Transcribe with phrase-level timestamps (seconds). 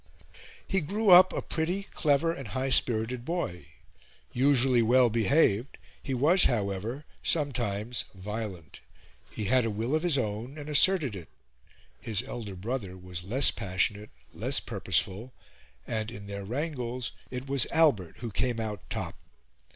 [0.67, 3.67] He grew up a pretty, clever, and high spirited boy.
[4.33, 8.79] Usually well behaved, he was, however, sometimes violent.
[9.29, 11.29] He had a will of his own, and asserted it;
[11.99, 15.33] his elder brother was less passionate, less purposeful,
[15.85, 19.13] and, in their wrangles, it was Albert who came out top.